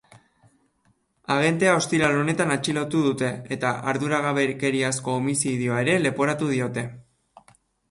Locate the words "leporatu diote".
6.09-6.89